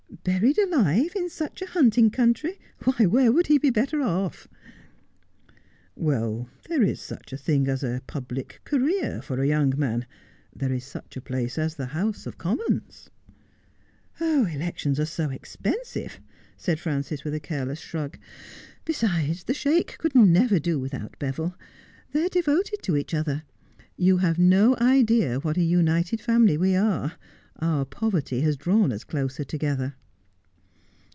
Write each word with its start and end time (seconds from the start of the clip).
'Buried 0.31 0.59
alive 0.59 1.13
in 1.15 1.31
such 1.31 1.63
a 1.63 1.67
hunting 1.67 2.11
country! 2.11 2.59
Why, 2.83 3.07
where 3.07 3.31
could 3.33 3.47
he 3.47 3.57
be 3.57 3.71
better 3.71 4.01
off?'' 4.03 4.47
Well, 5.95 6.47
there 6.69 6.83
is 6.83 7.01
such 7.01 7.33
a 7.33 7.37
thing 7.37 7.67
as 7.67 7.81
a 7.83 8.03
public 8.05 8.61
career 8.63 9.23
for 9.23 9.39
a 9.41 9.47
young 9.47 9.73
man— 9.79 10.05
there 10.55 10.71
is 10.71 10.83
such 10.83 11.17
a 11.17 11.21
place 11.21 11.57
as 11.57 11.73
the 11.73 11.87
House 11.87 12.27
of 12.27 12.37
Commons.' 12.37 13.09
'Elections 14.19 14.99
are 14.99 15.07
so 15.07 15.31
expensive,' 15.31 16.19
said 16.55 16.79
Frances, 16.79 17.23
with 17.23 17.33
a 17.33 17.39
careless 17.39 17.79
shrug. 17.79 18.19
212 18.85 18.85
Just 18.85 19.03
as 19.03 19.09
I 19.09 19.13
Am. 19.17 19.25
'Besides, 19.27 19.43
the 19.45 19.53
Sheik 19.55 19.97
could 19.97 20.13
never 20.13 20.59
do 20.59 20.77
without 20.77 21.17
Beville. 21.17 21.57
They 22.11 22.25
are 22.25 22.29
devoted 22.29 22.83
to 22.83 22.95
each 22.95 23.15
other. 23.15 23.41
You 23.97 24.17
have 24.17 24.37
no 24.37 24.77
idea 24.77 25.39
what 25.39 25.57
a 25.57 25.63
united 25.63 26.21
family 26.21 26.57
we 26.57 26.75
are. 26.75 27.13
Our 27.57 27.85
poverty 27.85 28.41
has 28.41 28.55
drawn 28.55 28.93
us 28.93 29.03
closer 29.03 29.43
together.' 29.43 29.95